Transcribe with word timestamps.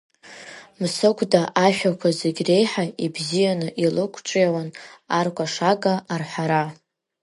Мсыгәда 0.81 1.41
ашәақәа 1.65 2.09
зегьы 2.19 2.43
реиҳа 2.47 2.83
ибзианы 3.05 3.67
илықәҿиауан 3.83 4.69
аркәашага 5.19 5.93
арҳәара. 6.13 6.63